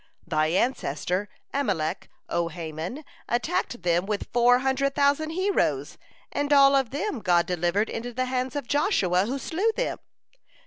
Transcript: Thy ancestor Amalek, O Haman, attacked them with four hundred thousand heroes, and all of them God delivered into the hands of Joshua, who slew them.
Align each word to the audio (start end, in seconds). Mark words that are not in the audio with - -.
Thy 0.25 0.47
ancestor 0.47 1.29
Amalek, 1.53 2.09
O 2.27 2.47
Haman, 2.47 3.05
attacked 3.29 3.83
them 3.83 4.07
with 4.07 4.29
four 4.33 4.57
hundred 4.57 4.95
thousand 4.95 5.29
heroes, 5.29 5.99
and 6.31 6.51
all 6.51 6.75
of 6.75 6.89
them 6.89 7.19
God 7.19 7.45
delivered 7.45 7.87
into 7.87 8.11
the 8.11 8.25
hands 8.25 8.55
of 8.55 8.67
Joshua, 8.67 9.27
who 9.27 9.37
slew 9.37 9.69
them. 9.75 9.99